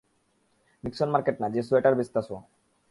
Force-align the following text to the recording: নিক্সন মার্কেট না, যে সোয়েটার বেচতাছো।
নিক্সন 0.83 1.09
মার্কেট 1.09 1.37
না, 1.41 1.47
যে 1.49 1.61
সোয়েটার 1.63 1.93
বেচতাছো। 1.95 2.35